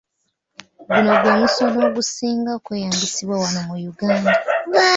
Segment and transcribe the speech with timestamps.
[0.93, 4.33] Guno gwe musono ogusinga okweyambisibwa wano mu Uganda.